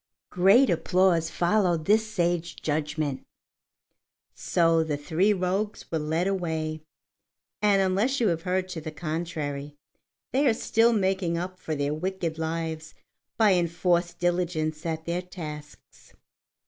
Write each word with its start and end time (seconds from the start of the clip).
Great 0.31 0.67
applause 0.67 1.29
followed 1.29 1.85
this 1.85 2.07
sage 2.07 2.55
judgment. 2.55 3.21
So 4.33 4.83
the 4.83 4.97
three 4.97 5.31
rogues 5.31 5.85
were 5.91 5.99
led 5.99 6.25
away, 6.25 6.81
and 7.61 7.83
unless 7.83 8.19
you 8.19 8.29
have 8.29 8.41
heard 8.41 8.67
to 8.69 8.81
the 8.81 8.89
contrary, 8.89 9.75
they 10.31 10.47
are 10.47 10.55
still 10.55 10.91
making 10.91 11.37
up 11.37 11.59
for 11.59 11.75
their 11.75 11.93
wicked 11.93 12.39
lives 12.39 12.95
by 13.37 13.53
enforced 13.53 14.17
diligence 14.17 14.87
at 14.87 15.05
their 15.05 15.21
tasks. 15.21 16.13